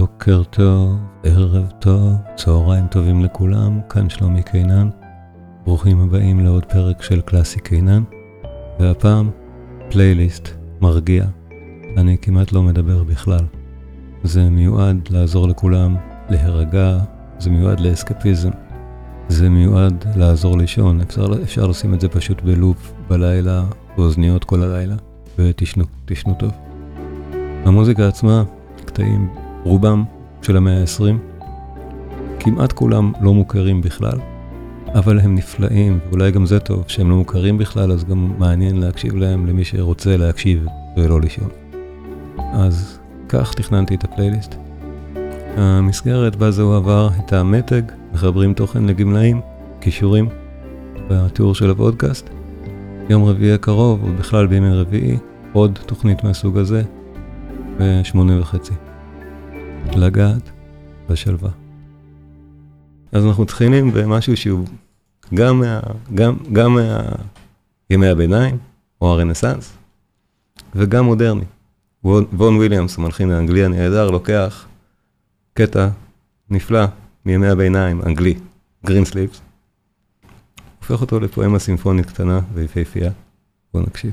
[0.00, 4.88] בוקר טוב, ערב טוב, צהריים טובים לכולם, כאן שלומי קינן.
[5.64, 8.02] ברוכים הבאים לעוד פרק של קלאסי קינן,
[8.78, 9.30] והפעם
[9.90, 10.48] פלייליסט
[10.80, 11.24] מרגיע.
[11.96, 13.44] אני כמעט לא מדבר בכלל.
[14.22, 15.96] זה מיועד לעזור לכולם
[16.30, 16.98] להירגע,
[17.38, 18.50] זה מיועד לאסקפיזם,
[19.28, 23.64] זה מיועד לעזור לישון, אפשר, אפשר לשים את זה פשוט בלופ בלילה,
[23.96, 24.96] באוזניות כל הלילה,
[25.38, 26.52] ותשנו, תשנו טוב.
[27.64, 28.44] המוזיקה עצמה,
[28.84, 29.28] קטעים,
[29.64, 30.04] רובם
[30.42, 31.14] של המאה ה-20,
[32.40, 34.18] כמעט כולם לא מוכרים בכלל,
[34.94, 39.16] אבל הם נפלאים, ואולי גם זה טוב, שהם לא מוכרים בכלל, אז גם מעניין להקשיב
[39.16, 41.48] להם למי שרוצה להקשיב ולא לישון.
[42.52, 44.54] אז כך תכננתי את הפלייליסט.
[45.56, 49.40] המסגרת בה זה עבר את המתג, מחברים תוכן לגמלאים,
[49.80, 50.28] כישורים,
[51.08, 52.30] בתיאור של הפודקאסט.
[53.10, 55.16] יום רביעי הקרוב, ובכלל בימי רביעי,
[55.52, 56.82] עוד תוכנית מהסוג הזה,
[57.78, 58.72] בשמונה וחצי.
[59.96, 60.50] לגעת
[61.08, 61.50] בשלווה.
[63.12, 64.66] אז אנחנו מתחילים במשהו שהוא
[65.34, 65.80] גם מה...
[66.14, 67.00] גם, גם מה...
[67.90, 68.58] ימי הביניים,
[69.00, 69.72] או הרנסאנס,
[70.74, 71.44] וגם מודרני.
[72.04, 74.66] וון, וויליאמס, המלחין האנגלי הנהדר, לוקח
[75.54, 75.88] קטע
[76.50, 76.84] נפלא
[77.26, 78.34] מימי הביניים, אנגלי,
[78.86, 79.40] גרין סליפס,
[80.78, 83.10] הופך אותו לפואמה סימפונית קטנה ויפהפייה.
[83.74, 84.12] בואו נקשיב.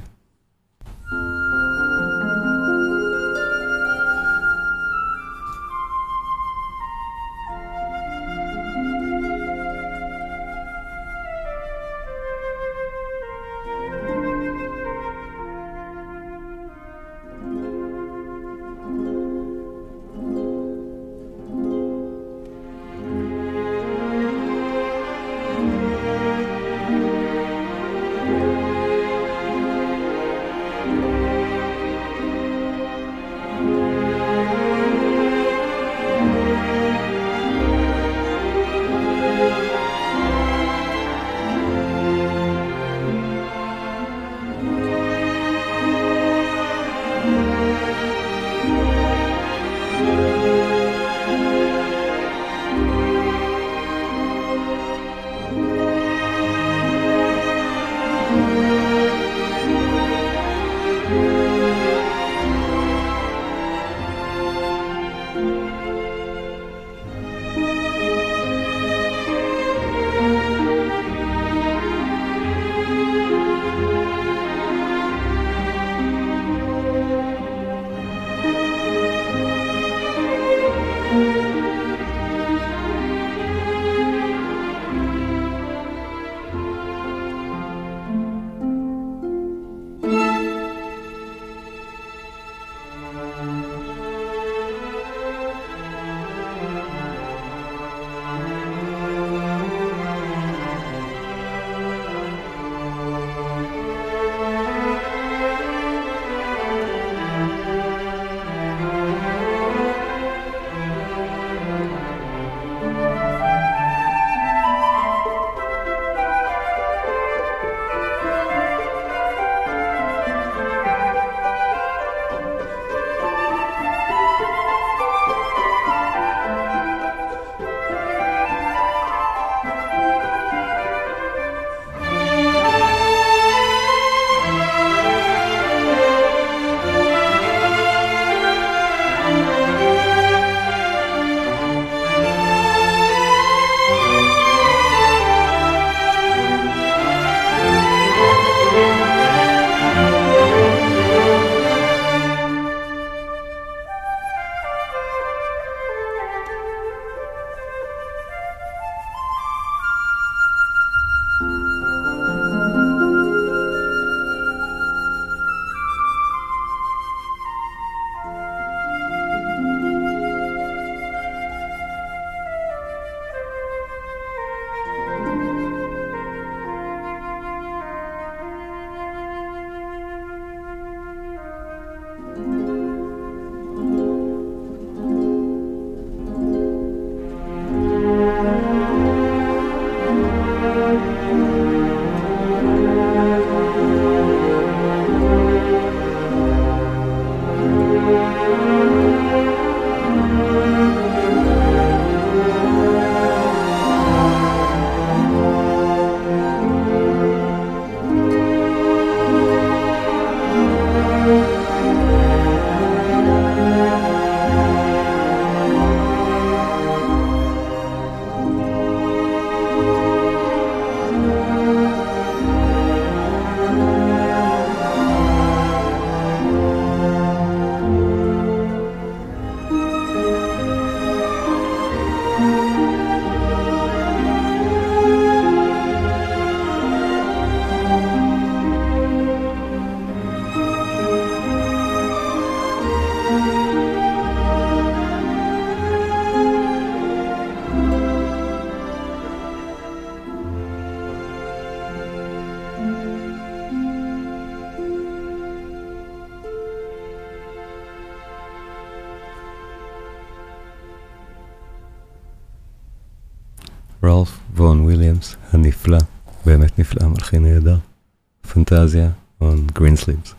[268.68, 269.10] פנטזיה
[269.44, 270.34] on green sleeves.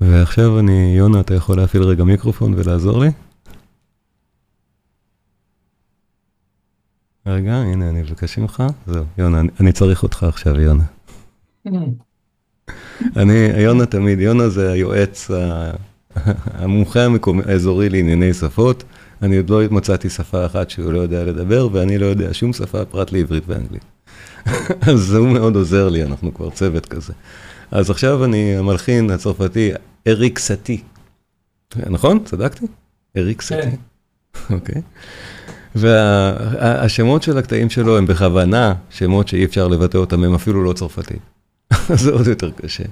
[0.00, 3.08] ועכשיו אני, יונה, אתה יכול להפעיל רגע מיקרופון ולעזור לי?
[7.26, 8.62] רגע, הנה, אני מבקש ממך.
[8.86, 10.84] זהו, יונה, אני, אני צריך אותך עכשיו, יונה.
[13.16, 15.30] אני, יונה תמיד, יונה זה היועץ,
[16.60, 18.84] המומחה המקומי, האזורי לענייני שפות.
[19.22, 22.84] אני עוד לא מצאתי שפה אחת שהוא לא יודע לדבר, ואני לא יודע שום שפה
[22.84, 23.84] פרט לעברית ואנגלית.
[24.90, 27.12] אז הוא מאוד עוזר לי, אנחנו כבר צוות כזה.
[27.70, 29.70] אז עכשיו אני המלחין הצרפתי
[30.06, 30.80] אריק סטי.
[31.76, 32.18] נכון?
[32.24, 32.66] צדקתי?
[33.16, 33.62] אריק סטי.
[33.62, 33.76] כן.
[34.54, 34.82] אוקיי.
[35.74, 41.20] והשמות של הקטעים שלו הם בכוונה שמות שאי אפשר לבטא אותם, הם אפילו לא צרפתיים.
[42.02, 42.84] זה עוד יותר קשה.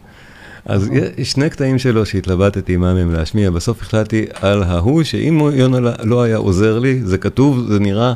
[0.65, 5.79] אז יש שני קטעים שלו שהתלבטתי מה מהם להשמיע, בסוף החלטתי על ההוא, שאם יונה
[6.05, 8.15] לא היה עוזר לי, זה כתוב, זה נראה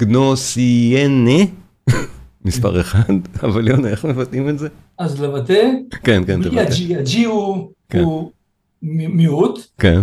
[0.00, 1.44] גנוסיינה,
[2.44, 4.68] מספר אחד, אבל יונה, איך מבטאים את זה?
[4.98, 5.70] אז לבטא?
[6.04, 6.56] כן, כן, תבטא.
[6.98, 8.04] הג'י הוא כן.
[8.82, 9.60] מיעוט.
[9.78, 10.00] כן.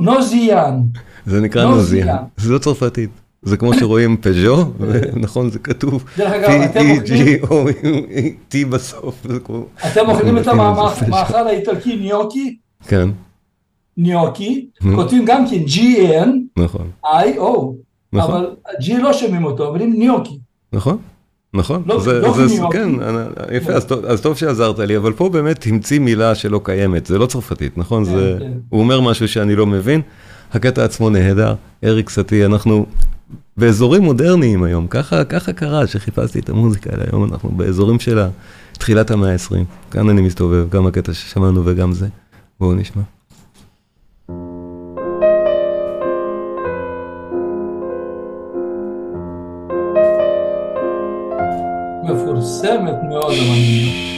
[0.00, 0.80] נוזיאן.
[1.26, 2.16] זה נקרא נוזיאן.
[2.36, 3.10] זה לא צרפתית.
[3.42, 4.56] זה כמו שרואים פז'ו,
[5.24, 6.04] נכון, זה כתוב
[7.06, 7.76] P-E-G-O-T
[8.70, 9.26] בסוף.
[9.92, 12.56] אתם אוכלים את המאכל האיטלקי ניוקי?
[12.88, 13.08] כן.
[13.96, 16.90] ניוקי, כותבים גם כן G-N, נכון.
[17.04, 17.72] I-O,
[18.14, 20.38] אבל G לא שומעים אותו, אומרים ניוקי.
[20.72, 20.98] נכון.
[21.54, 22.88] נכון, לא, זה, לא זה, כן,
[23.52, 27.26] יפה, אז אז טוב שעזרת לי, אבל פה באמת המציא מילה שלא קיימת, זה לא
[27.26, 28.04] צרפתית, נכון?
[28.04, 28.52] כן, זה, כן.
[28.68, 30.00] הוא אומר משהו שאני לא מבין,
[30.52, 31.54] הקטע עצמו נהדר,
[31.84, 32.86] אריק סטי, אנחנו
[33.56, 38.20] באזורים מודרניים היום, ככה, ככה קרה שחיפשתי את המוזיקה האלה, היום אנחנו באזורים של
[38.72, 39.54] תחילת המאה ה-20,
[39.90, 42.06] כאן אני מסתובב, גם הקטע ששמענו וגם זה,
[42.60, 43.02] בואו נשמע.
[52.46, 54.15] מפורסמת מאוד המנגינה.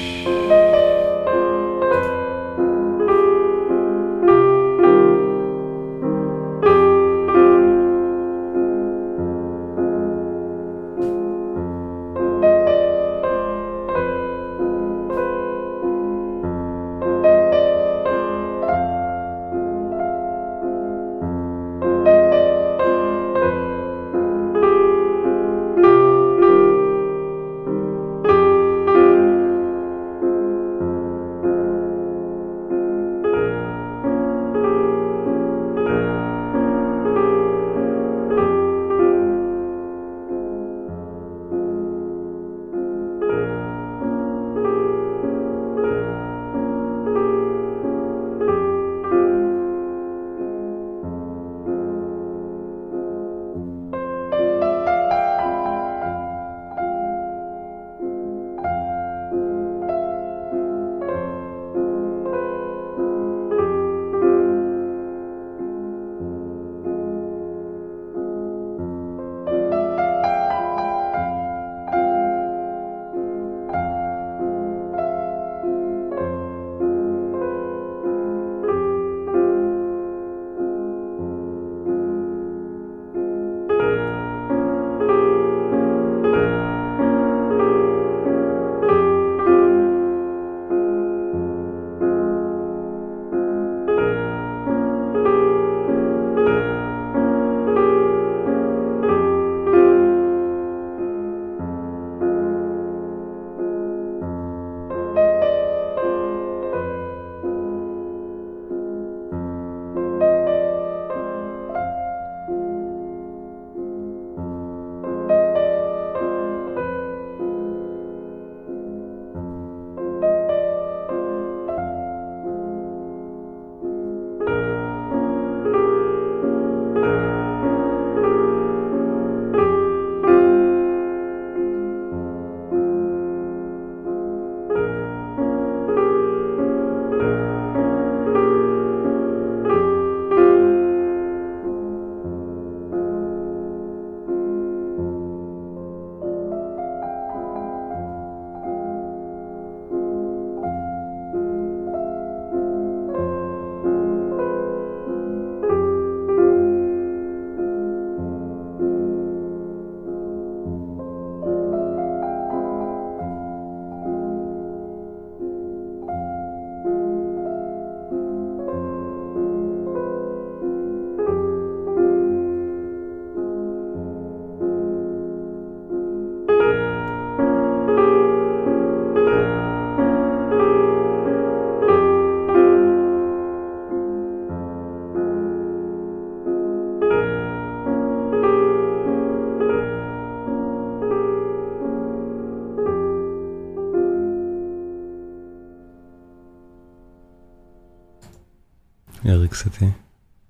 [199.58, 199.92] האריקס איתי.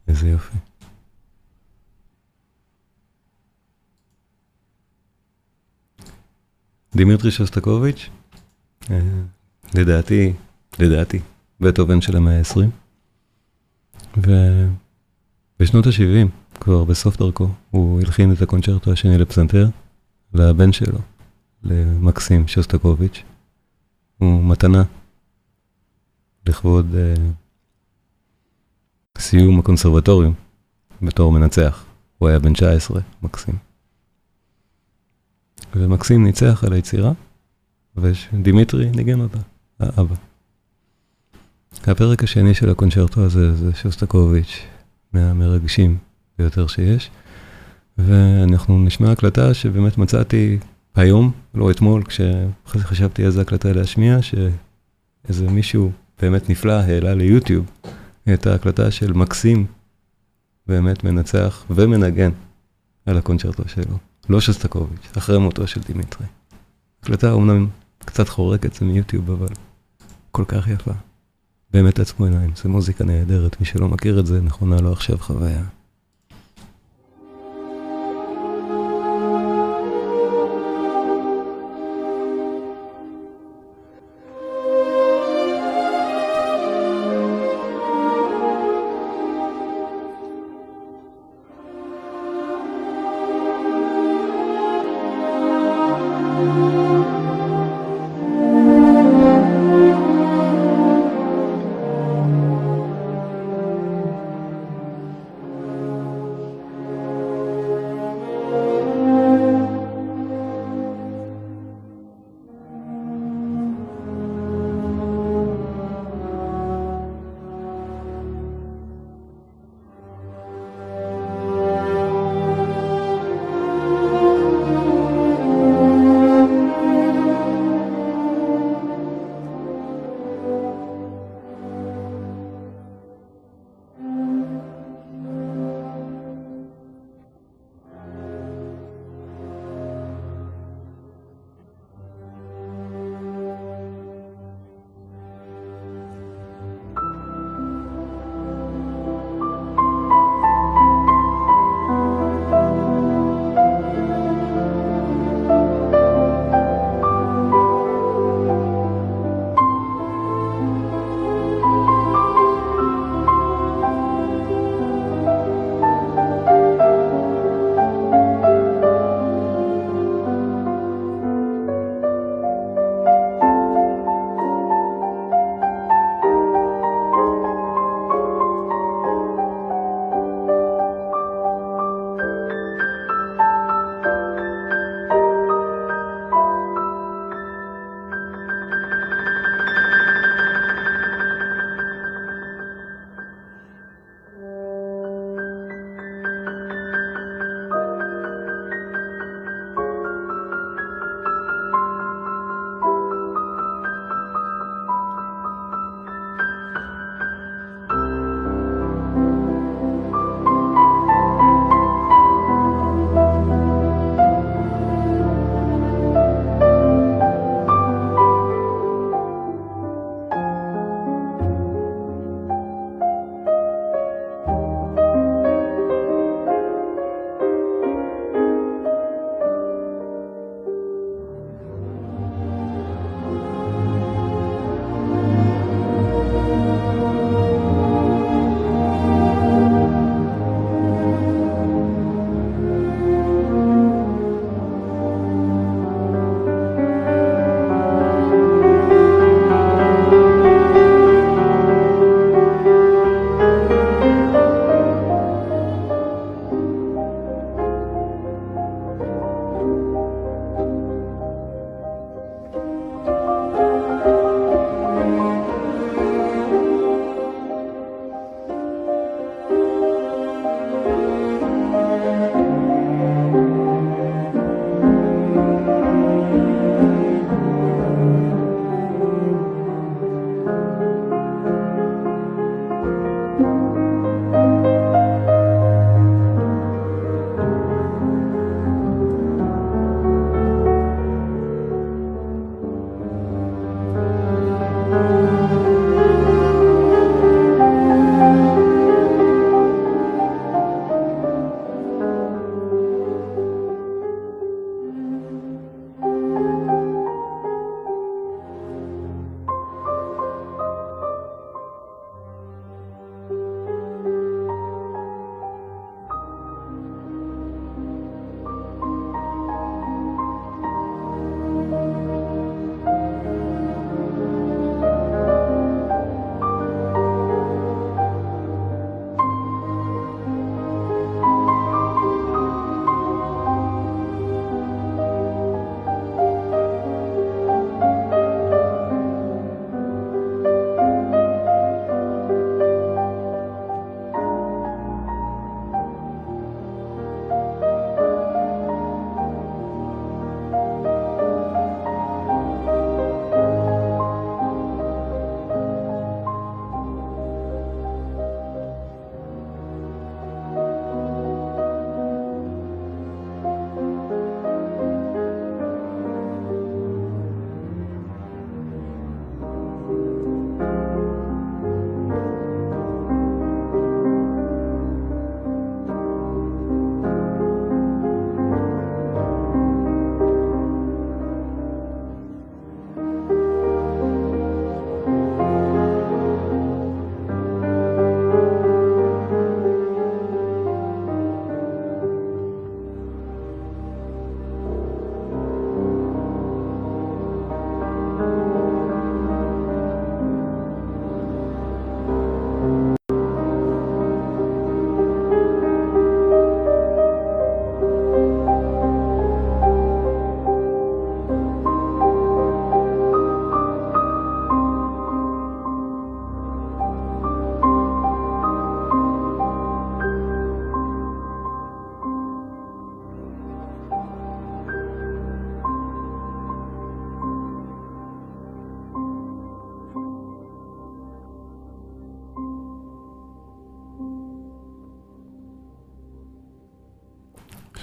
[0.09, 0.57] איזה יופי.
[6.97, 8.11] דימיטרי שוסטקוביץ',
[8.91, 9.01] אה,
[9.75, 10.33] לדעתי,
[10.79, 11.21] לדעתי,
[11.61, 12.71] בטהובן של המאה ה-20.
[14.17, 16.29] ובשנות ה-70,
[16.61, 19.69] כבר בסוף דרכו, הוא הלחין את הקונצ'רטו השני לפסנתר,
[20.35, 20.99] לבן שלו,
[21.63, 23.23] למקסים שוסטקוביץ'.
[24.19, 24.83] הוא מתנה
[26.47, 27.21] לכבוד אה,
[29.29, 30.35] סיום הקונסרבטוריום
[31.03, 31.85] בתור מנצח.
[32.19, 33.55] הוא היה בן 19, מקסים.
[35.75, 37.13] ומקסים ניצח על היצירה,
[37.97, 39.39] ודימיטרי ניגן אותה,
[39.81, 40.15] האבא.
[41.87, 44.61] הפרק השני של הקונצ'רטו הזה זה שוסטקוביץ',
[45.13, 45.99] מהמרגשים
[46.39, 47.11] ביותר שיש,
[47.99, 50.59] ואנחנו נשמע הקלטה שבאמת מצאתי
[50.95, 52.03] היום, לא אתמול,
[52.65, 55.93] כשחשבתי איזה הקלטה להשמיע, שאיזה מישהו
[56.23, 57.67] באמת נפלא העלה ליוטיוב
[58.35, 59.67] את ההקלטה של מקסים,
[60.67, 62.31] באמת מנצח ומנגן
[63.07, 63.99] על הקונצ'רטו שלו.
[64.29, 66.27] לא שוסטקוביץ', אחרי מותו של דימיטרי.
[67.03, 67.67] הקלטה אומנם
[67.99, 69.49] קצת חורקת, זה מיוטיוב, אבל
[70.31, 70.93] כל כך יפה.
[71.71, 75.65] באמת עצמו עיניים, זה מוזיקה נהדרת, מי שלא מכיר את זה, נכונה לו עכשיו חוויה.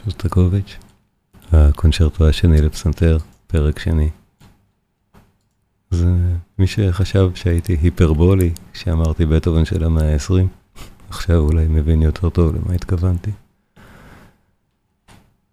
[0.06, 0.78] שוסטקוביץ',
[1.52, 4.10] הקונצ'רטו השני לפסנתר, פרק שני.
[5.91, 6.08] זה
[6.60, 12.74] מי שחשב שהייתי היפרבולי כשאמרתי בטהובן של המאה ה-20, עכשיו אולי מבין יותר טוב למה
[12.74, 13.32] התכוונתי.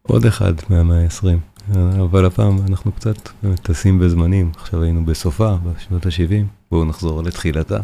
[0.02, 3.28] עוד אחד מהמאה ה-20, אבל הפעם אנחנו קצת
[3.62, 7.80] טסים בזמנים, עכשיו היינו בסופה, בשנות ה-70, בואו נחזור לתחילתה,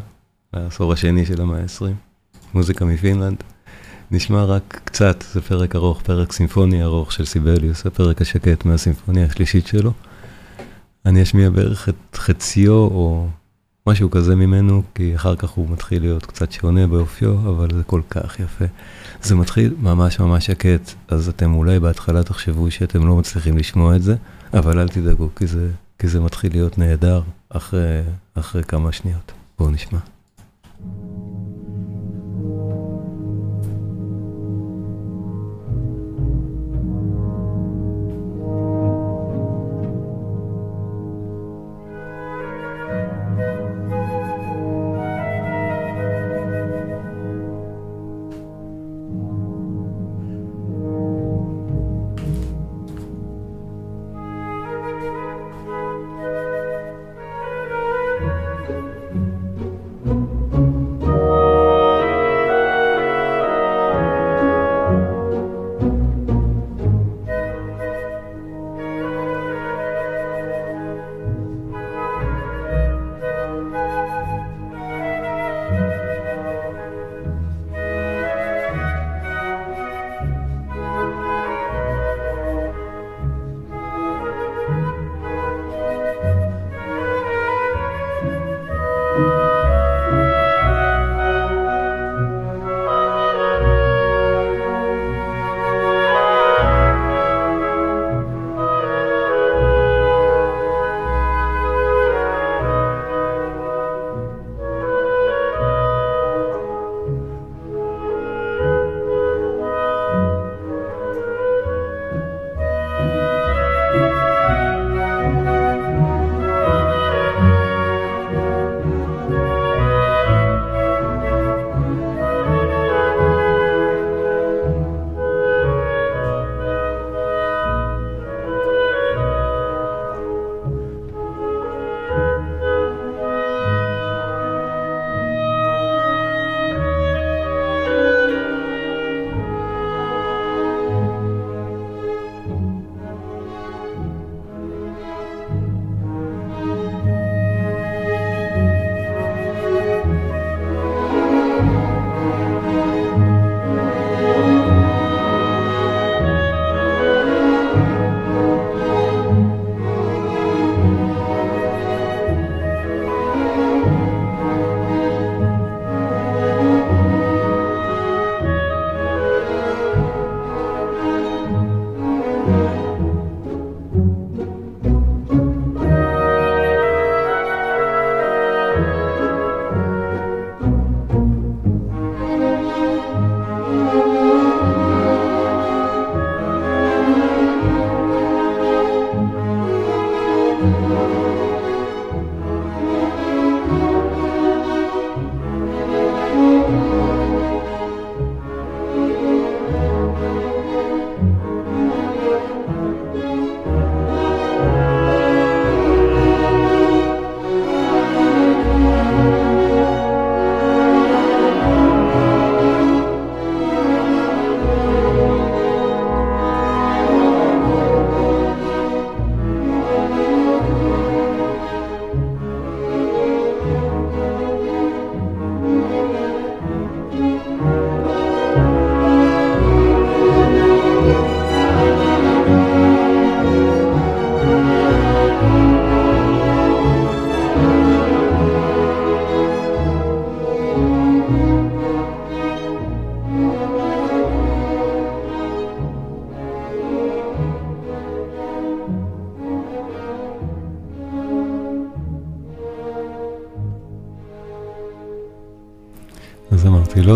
[0.53, 1.85] לעשור השני של המאה ה-20,
[2.55, 3.43] מוזיקה מפינלנד.
[4.11, 9.67] נשמע רק קצת, זה פרק ארוך, פרק סימפוני ארוך של סיבליוס, הפרק השקט מהסימפוניה השלישית
[9.67, 9.93] שלו.
[11.07, 13.29] אני אשמיע בערך את חציו או
[13.87, 18.01] משהו כזה ממנו, כי אחר כך הוא מתחיל להיות קצת שונה באופיו, אבל זה כל
[18.11, 18.65] כך יפה.
[19.23, 24.03] זה מתחיל ממש ממש שקט, אז אתם אולי בהתחלה תחשבו שאתם לא מצליחים לשמוע את
[24.03, 24.17] זה,
[24.55, 28.01] אבל אל תדאגו, כי זה, כי זה מתחיל להיות נהדר אחרי,
[28.35, 29.33] אחרי כמה שניות.
[29.59, 29.99] בואו נשמע.
[29.99, 31.28] לא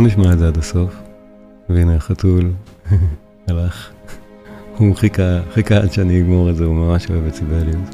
[0.02, 0.94] נשמע את זה עד הסוף.
[1.68, 2.52] והנה החתול
[3.48, 3.90] הלך.
[4.76, 7.88] הוא חיכה, חיכה עד שאני אגמור את זה, הוא ממש אוהב את סיבליוס.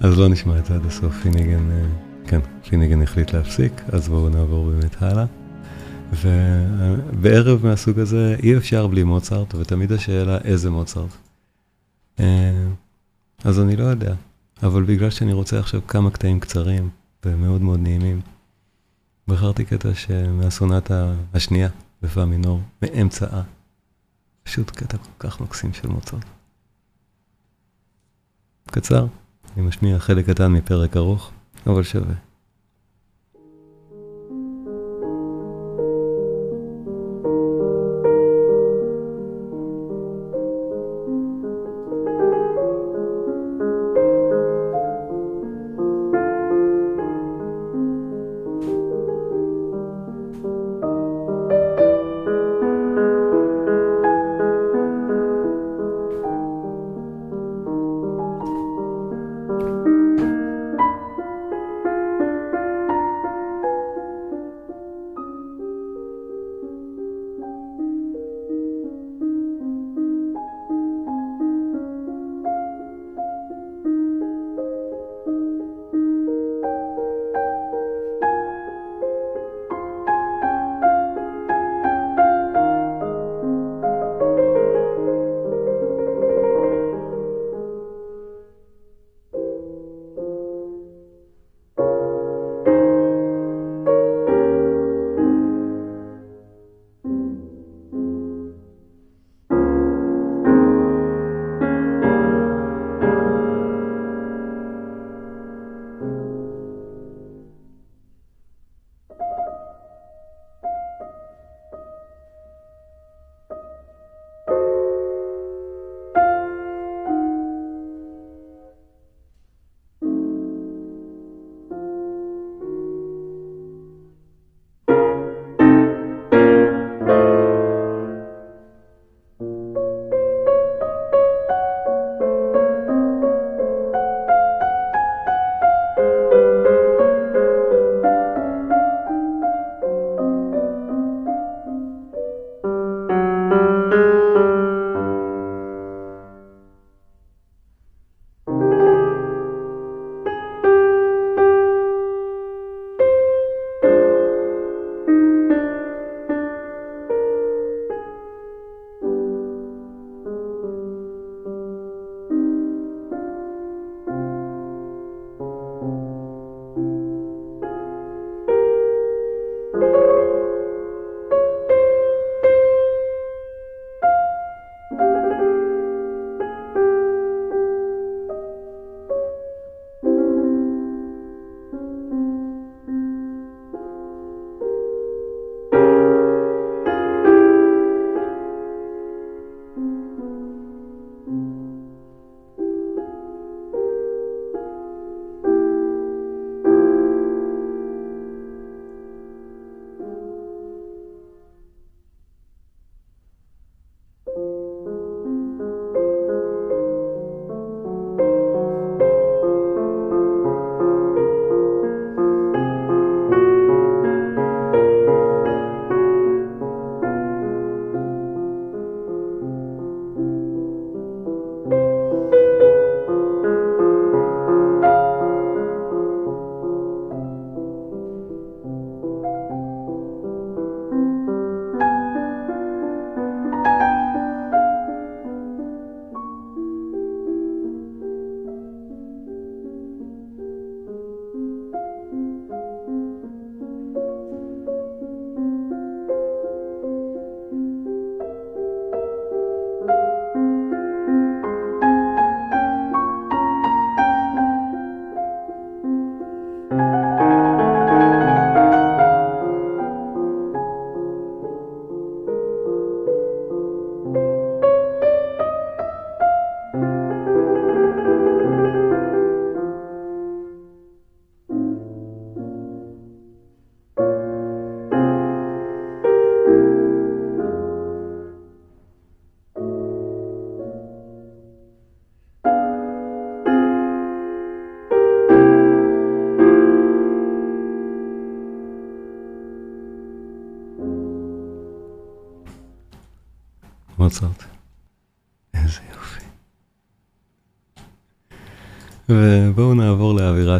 [0.00, 1.84] אז לא נשמע את זה עד הסוף, פיניגן, אה,
[2.26, 5.24] כן, פיניגן החליט להפסיק, אז בואו נעבור באמת הלאה.
[6.12, 11.10] ובערב מהסוג הזה אי אפשר בלי מוצרט, ותמיד השאלה איזה מוצרט.
[12.20, 12.66] אה,
[13.44, 14.14] אז אני לא יודע,
[14.62, 16.88] אבל בגלל שאני רוצה עכשיו כמה קטעים קצרים
[17.26, 18.20] ומאוד מאוד נעימים,
[19.28, 19.88] בחרתי קטע
[20.32, 21.68] מהסונטה השנייה
[22.02, 23.42] בפא מינור, מאמצעה.
[24.42, 26.24] פשוט קטע כל כך מקסים של מוצרט.
[28.70, 29.06] קצר,
[29.56, 31.30] אני משמיע חלק קטן מפרק ארוך,
[31.66, 32.27] אבל שווה.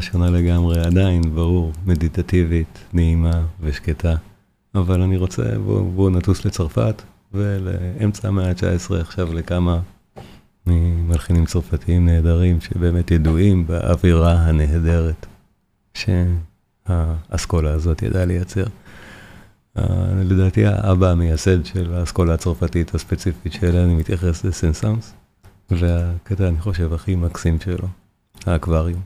[0.00, 4.14] שונה לגמרי, עדיין, ברור, מדיטטיבית, נעימה ושקטה,
[4.74, 9.80] אבל אני רוצה, בואו בוא נטוס לצרפת, ולאמצע המאה ה-19 עכשיו לכמה
[10.66, 15.26] ממלחינים צרפתיים נהדרים, שבאמת ידועים באווירה הנהדרת
[15.94, 18.64] שהאסכולה הזאת ידעה לייצר.
[20.24, 25.14] לדעתי האבא המייסד של האסכולה הצרפתית הספציפית שאליה אני מתייחס זה סנסאנס,
[25.70, 27.88] והקטע אני חושב הכי מקסים שלו,
[28.46, 29.00] האקווריום.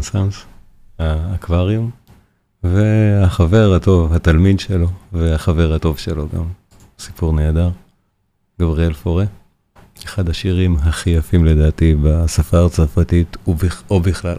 [0.00, 0.44] רנסאנס,
[0.98, 1.90] האקווריום,
[2.64, 6.44] והחבר הטוב, התלמיד שלו, והחבר הטוב שלו גם,
[6.98, 7.70] סיפור נהדר,
[8.60, 9.24] גבריאל פורה,
[10.04, 13.36] אחד השירים הכי יפים לדעתי בשפה הצרפתית
[13.90, 14.36] או בכלל.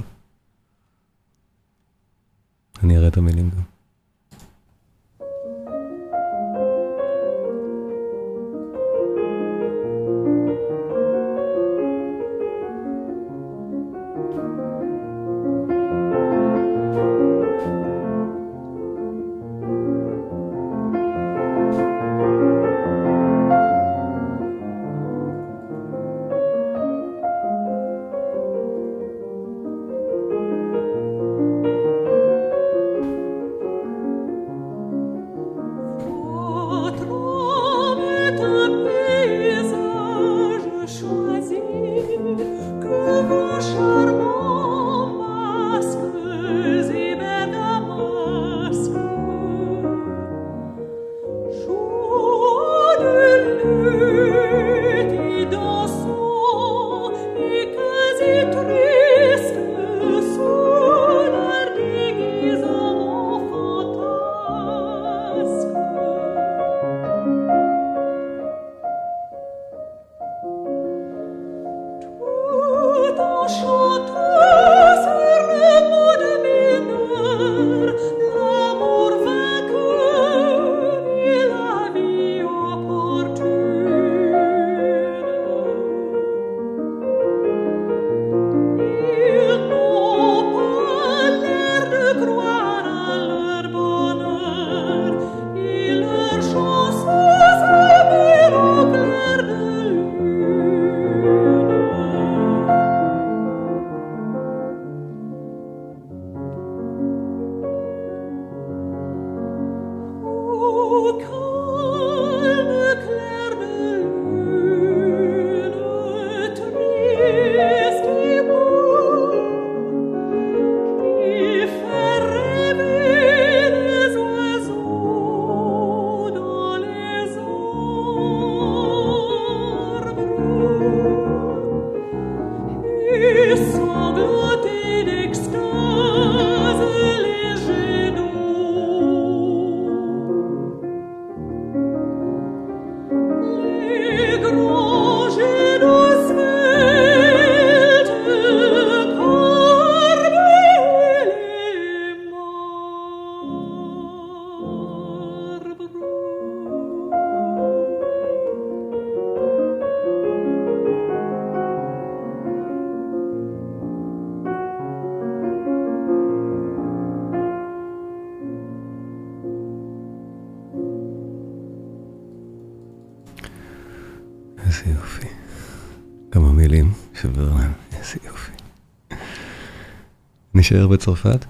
[180.72, 181.46] נשאר בצרפת,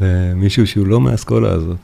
[0.00, 1.78] ומישהו שהוא לא מהאסכולה הזאת,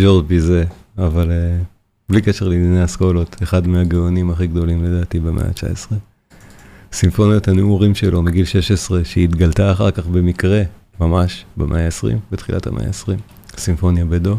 [0.00, 0.64] ז'ורד ביזה,
[0.98, 1.64] אבל uh,
[2.08, 5.94] בלי קשר לענייני אסכולות, אחד מהגאונים הכי גדולים לדעתי במאה ה-19.
[6.92, 10.62] סימפוניית הנעורים שלו מגיל 16, שהתגלתה אחר כך במקרה,
[11.00, 13.20] ממש, במאה ה-20, בתחילת המאה ה-20,
[13.56, 14.36] סימפוניה בדו.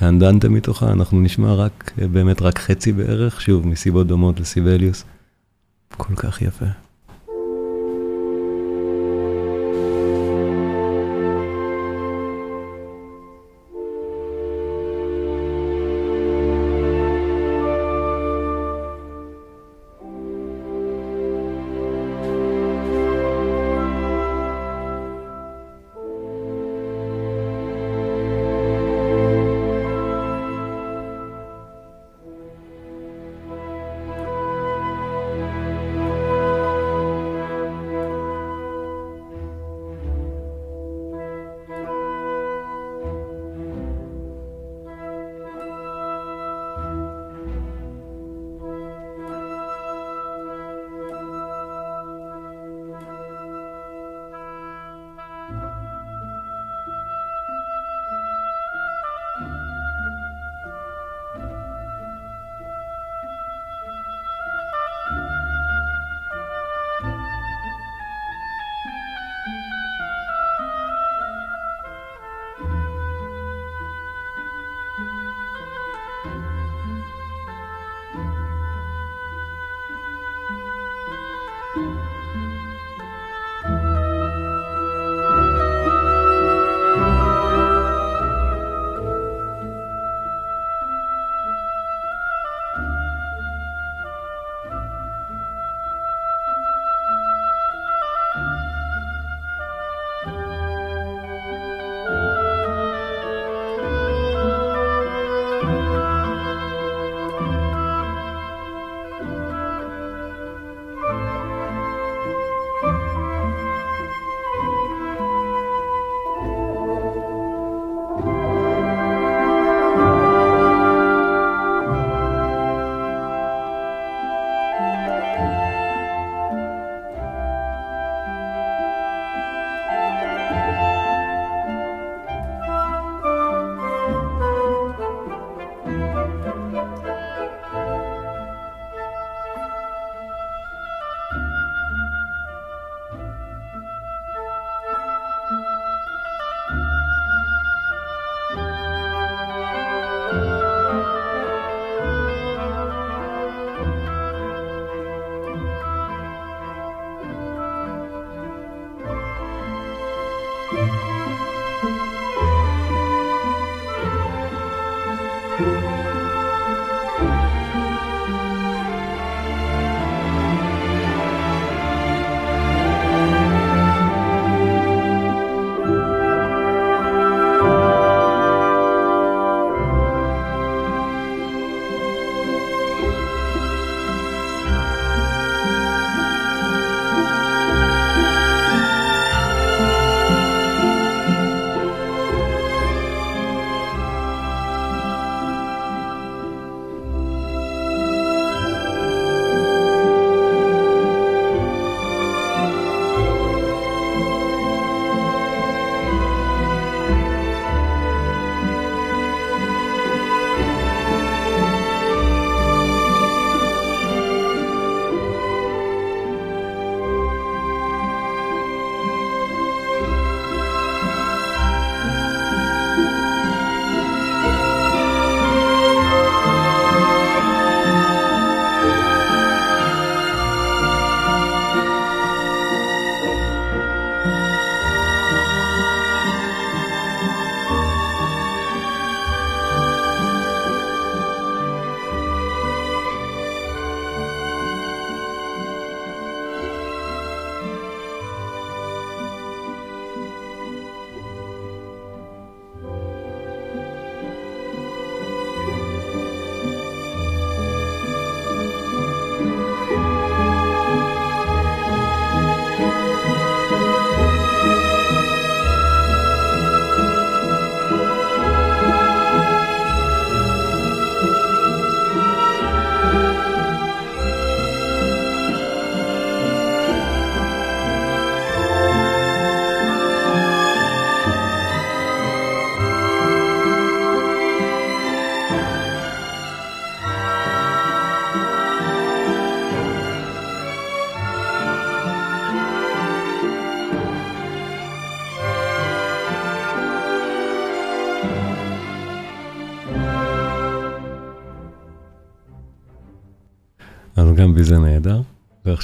[0.00, 5.04] האנדנטה מתוכה, אנחנו נשמע רק, באמת רק חצי בערך, שוב, מסיבות דומות לסיבליוס.
[5.96, 6.83] כל כך יפה.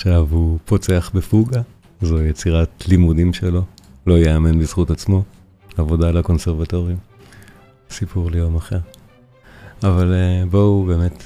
[0.00, 1.60] ועכשיו הוא פוצח בפוגה,
[2.02, 3.62] זו יצירת לימודים שלו,
[4.06, 5.22] לא ייאמן בזכות עצמו,
[5.76, 6.98] עבודה לקונסרבטוריום,
[7.90, 8.78] סיפור ליום אחר.
[9.82, 11.24] אבל אה, בואו באמת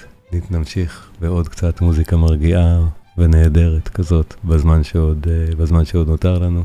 [0.51, 6.65] נמשיך בעוד קצת מוזיקה מרגיעה ונהדרת כזאת בזמן שעוד, אה, בזמן שעוד נותר לנו.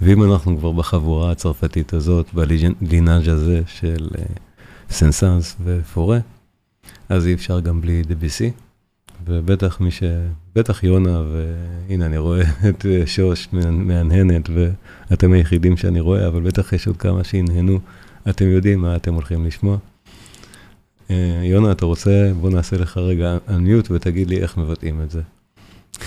[0.00, 4.24] ואם אנחנו כבר בחבורה הצרפתית הזאת, בלינאז' הזה של אה,
[4.90, 6.18] סנסנס ופורה,
[7.08, 8.50] אז אי אפשר גם בלי דביסי.
[9.28, 10.02] ובטח מי ש...
[10.54, 14.50] בטח יונה, והנה אני רואה את אה, שוש מהנהנת,
[15.10, 17.78] ואתם היחידים שאני רואה, אבל בטח יש עוד כמה שהנהנו.
[18.30, 19.78] אתם יודעים מה אתם הולכים לשמוע.
[21.42, 22.32] יונה, אתה רוצה?
[22.40, 25.22] בוא נעשה לך רגע unmute ותגיד לי איך מבטאים את זה.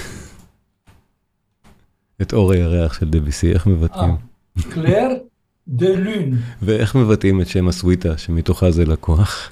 [2.21, 4.15] את אור הירח של דביסי, איך מבטאים?
[4.69, 5.07] קלר
[5.67, 6.37] דה לון.
[6.61, 9.51] ואיך מבטאים את שם הסוויטה שמתוכה זה לקוח?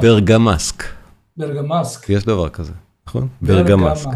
[0.00, 0.95] ברגמאסק.
[1.36, 2.08] ברגמאסק.
[2.10, 2.72] יש דבר כזה,
[3.08, 3.28] נכון?
[3.42, 4.08] ברגמאסק.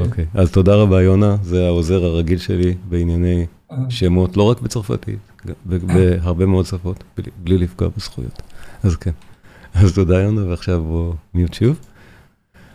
[0.00, 3.46] אוקיי, אז תודה רבה יונה, זה העוזר הרגיל שלי בענייני
[3.88, 5.18] שמות, לא רק בצרפתית,
[5.66, 7.04] בהרבה מאוד שפות,
[7.42, 8.42] בלי לפגוע בזכויות.
[8.82, 9.10] אז כן.
[9.74, 11.78] אז תודה יונה, ועכשיו בוא מיוט שוב.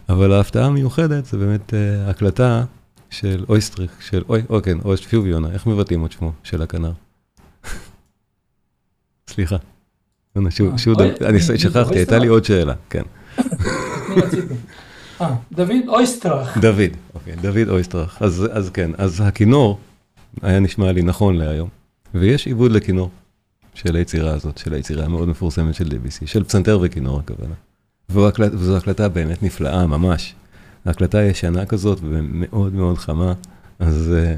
[0.10, 2.64] אבל ההפתעה המיוחדת זה באמת uh, הקלטה
[3.10, 6.92] של אויסטריק, של אוי, או כן, אוי, פיוביונה, איך מבטאים את שמו של הכנר?
[9.32, 9.58] סליחה.
[10.36, 13.04] יונה, שוב, אה, שוב, אני שכחתי, הייתה לי עוד שאלה, כן.
[15.22, 16.58] אה, דוד אויסטרח.
[16.58, 18.22] דוד, אוקיי, דוד אויסטרח.
[18.22, 19.80] אז, כן, אז הכינור
[20.42, 21.70] היה נשמע לי נכון להיום,
[22.14, 23.10] ויש עיבוד לכינור
[23.74, 27.54] של היצירה הזאת, של היצירה המאוד מפורסמת של דביסי, של פסנתר וכינור הכוונה.
[28.10, 30.36] וזו הקלטה באמת נפלאה, ממש.
[30.86, 33.34] הקלטה ישנה כזאת ומאוד מאוד חמה,
[33.80, 34.36] אז, אה,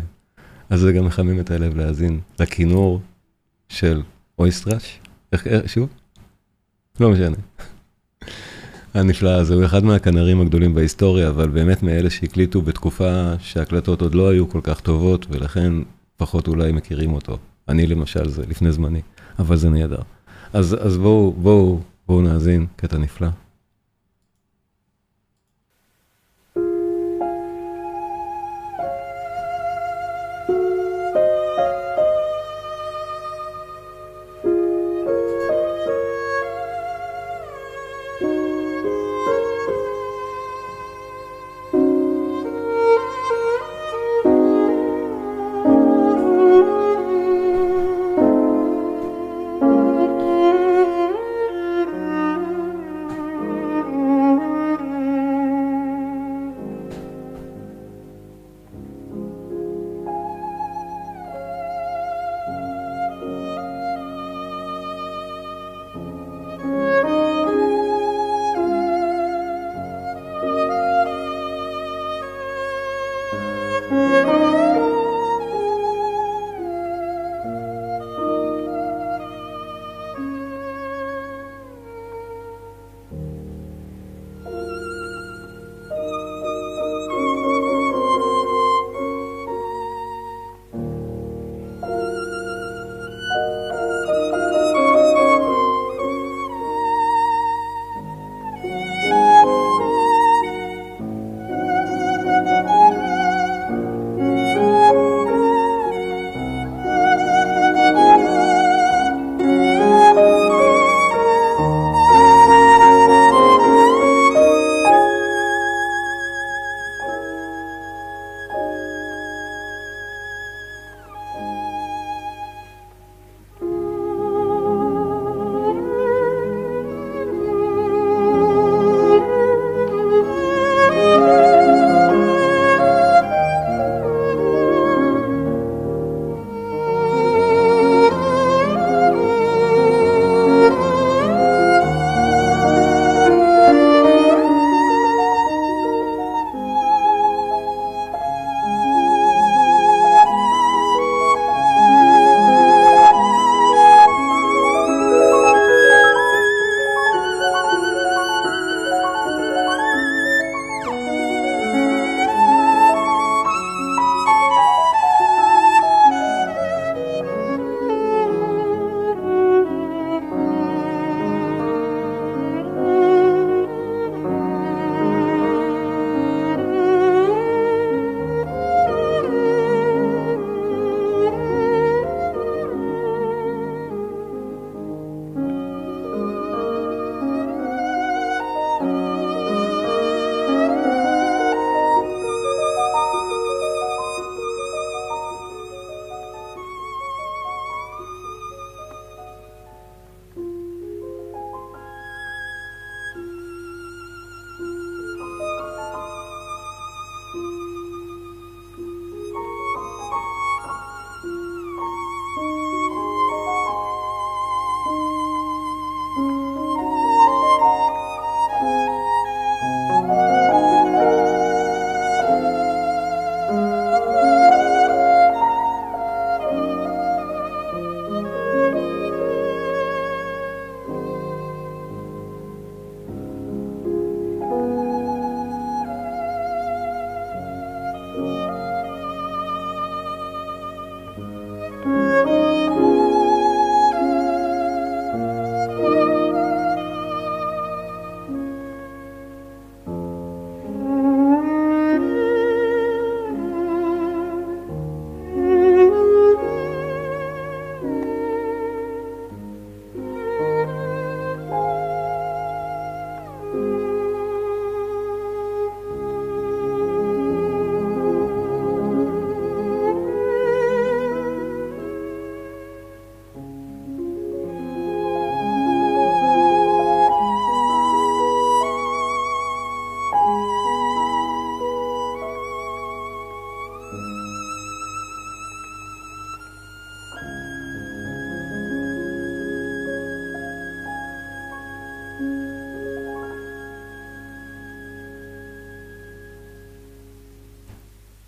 [0.70, 3.02] אז זה גם מחמם את הלב להאזין לכינור
[3.70, 4.02] של
[4.40, 5.00] אויסטראש.
[5.32, 5.90] איך, שוב?
[7.00, 7.38] לא משנה.
[8.96, 14.30] הנפלא הזה, הוא אחד מהכנרים הגדולים בהיסטוריה, אבל באמת מאלה שהקליטו בתקופה שההקלטות עוד לא
[14.30, 15.74] היו כל כך טובות, ולכן
[16.18, 17.38] פחות אולי מכירים אותו.
[17.70, 19.02] אני למשל, זה לפני זמני,
[19.40, 20.02] אבל זה נהדר.
[20.54, 23.28] אז, אז בואו, בואו, בואו נאזין, קטע נפלא.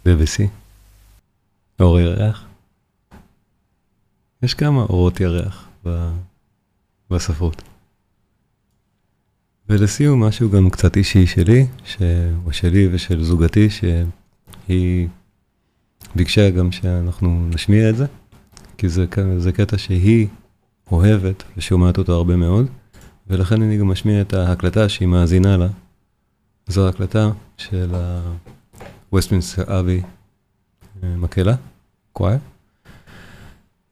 [0.07, 0.47] דבסי,
[1.79, 2.45] אור ירח.
[4.43, 5.67] יש כמה אורות ירח
[7.11, 7.61] בספרות.
[9.69, 11.97] ולסיום, משהו גם קצת אישי שלי, ש...
[12.45, 15.07] או שלי ושל זוגתי, שהיא
[16.15, 18.05] ביקשה גם שאנחנו נשמיע את זה,
[18.77, 19.05] כי זה,
[19.37, 20.27] זה קטע שהיא
[20.91, 22.65] אוהבת ושומעת אותו הרבה מאוד,
[23.27, 25.67] ולכן אני גם משמיע את ההקלטה שהיא מאזינה לה.
[26.67, 27.95] זו הקלטה של
[29.13, 30.01] ה-Westminster אבי
[31.03, 31.55] אה, מקהלה,
[32.13, 32.39] קווייר.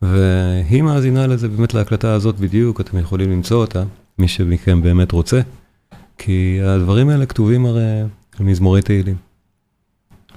[0.01, 3.83] והיא מאזינה לזה באמת להקלטה הזאת בדיוק, אתם יכולים למצוא אותה,
[4.17, 5.41] מי שמכם באמת רוצה,
[6.17, 8.01] כי הדברים האלה כתובים הרי
[8.39, 9.15] על מזמורי תהילים.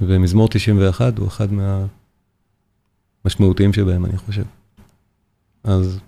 [0.01, 1.49] ומזמור 91 הוא אחד
[3.25, 4.45] מהמשמעותיים שבהם, אני חושב.
[5.65, 5.99] אז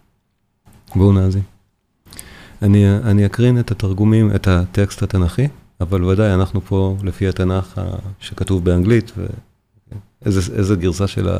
[0.96, 1.42] בואו נאזין.
[2.62, 5.48] אני, אני אקרין את התרגומים, את הטקסט התנ"כי,
[5.80, 7.80] אבל ודאי, אנחנו פה לפי התנ"ך
[8.20, 9.12] שכתוב באנגלית,
[10.22, 11.38] ואיזה גרסה של, ה,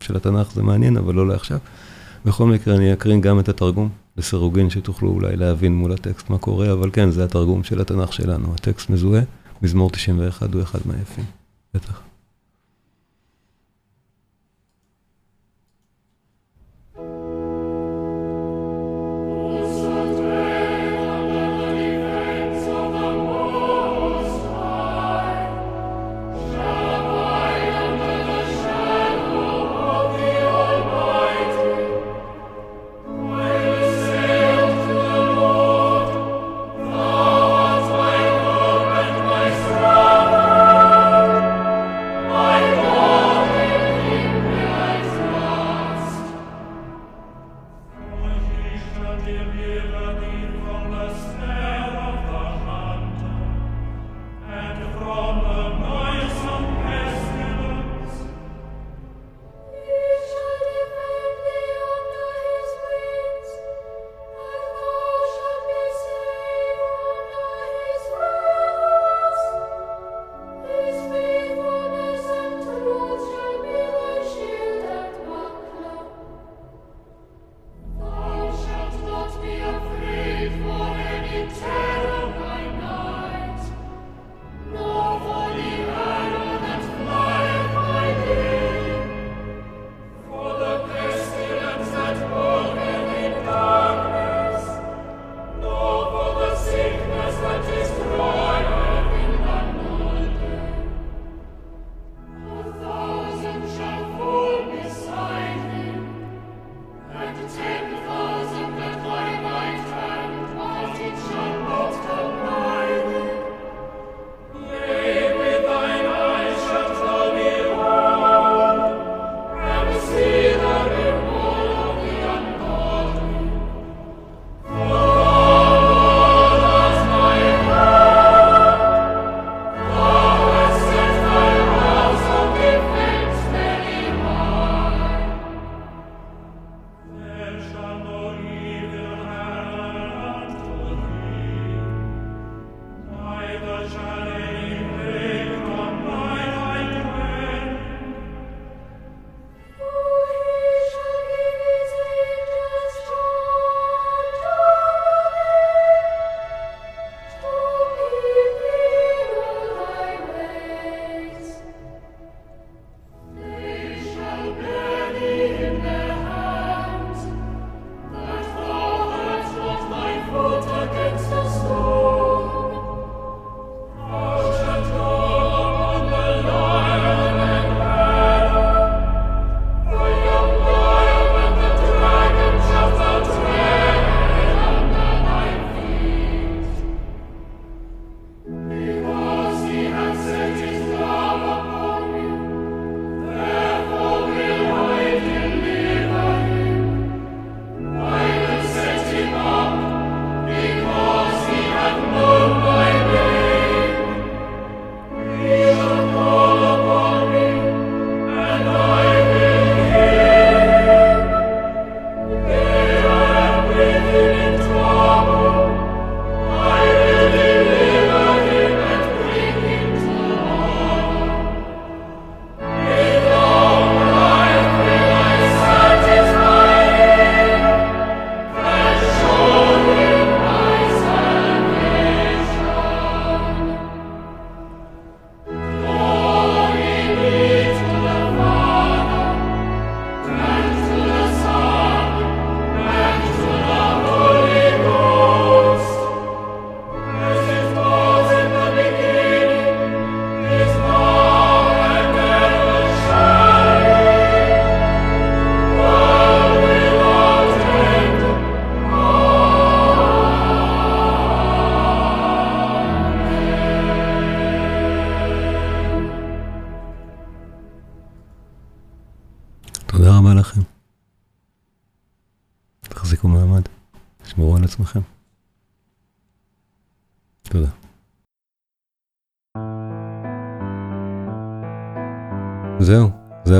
[0.00, 1.58] של התנ"ך זה מעניין, אבל לא לעכשיו.
[2.24, 6.72] בכל מקרה, אני אקרין גם את התרגום לסירוגין, שתוכלו אולי להבין מול הטקסט מה קורה,
[6.72, 8.54] אבל כן, זה התרגום של התנ"ך שלנו.
[8.54, 9.22] הטקסט מזוהה,
[9.62, 11.24] מזמור 91 הוא אחד מהיפים,
[11.74, 12.11] בטח.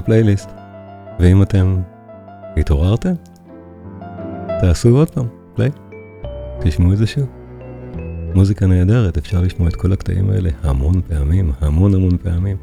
[0.02, 0.50] הפלייליסט.
[1.20, 1.76] ואם אתם
[2.56, 3.12] התעוררתם,
[4.60, 5.70] תעשו עוד פעם, פליי.
[6.60, 7.26] תשמעו את זה שוב.
[8.34, 12.56] מוזיקה נהדרת, אפשר לשמוע את כל הקטעים האלה המון פעמים, המון המון פעמים,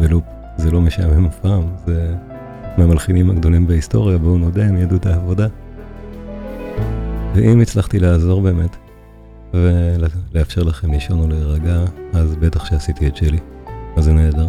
[0.00, 0.24] בלופ.
[0.56, 2.14] זה לא משעמם אף פעם, זה
[2.78, 5.46] מהמלחינים הגדולים בהיסטוריה, בואו נודה, הם ידעו את העבודה.
[7.34, 8.76] ואם הצלחתי לעזור באמת,
[9.54, 13.38] ולאפשר לכם לישון או להירגע, אז בטח שעשיתי את שלי.
[13.96, 14.48] אז זה נהדר.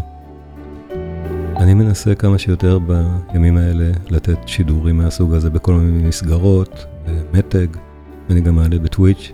[1.57, 7.67] אני מנסה כמה שיותר בימים האלה לתת שידורים מהסוג הזה בכל מיני מסגרות, במתג,
[8.29, 9.31] אני גם מעלה בטוויץ',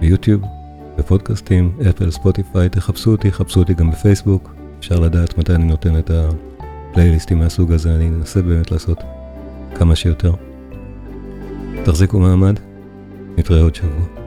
[0.00, 0.42] ביוטיוב,
[0.98, 6.10] בפודקאסטים, אפל, ספוטיפיי, תחפשו אותי, חפשו אותי גם בפייסבוק, אפשר לדעת מתי אני נותן את
[6.10, 8.98] הפלייליסטים מהסוג הזה, אני אנסה באמת לעשות
[9.74, 10.32] כמה שיותר.
[11.84, 12.60] תחזיקו מעמד,
[13.36, 14.17] נתראה עוד שבוע.